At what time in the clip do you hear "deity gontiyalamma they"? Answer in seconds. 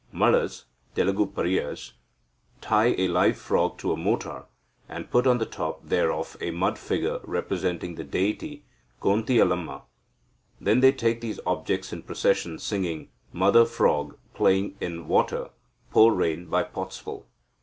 8.03-10.73